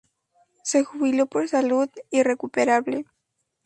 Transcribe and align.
Se 0.63 0.83
jubiló 0.83 1.27
por 1.27 1.47
salud 1.47 1.87
irrecuperable. 2.09 3.05